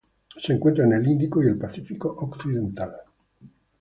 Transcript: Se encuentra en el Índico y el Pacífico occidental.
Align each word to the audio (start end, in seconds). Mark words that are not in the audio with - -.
Se 0.37 0.51
encuentra 0.53 0.83
en 0.83 0.93
el 0.93 1.05
Índico 1.05 1.43
y 1.43 1.47
el 1.47 1.59
Pacífico 1.59 2.09
occidental. 2.17 2.91